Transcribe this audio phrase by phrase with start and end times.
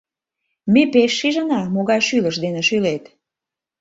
[0.73, 3.03] Ме пеш шижына— могай шӱлыш дене шӱлет...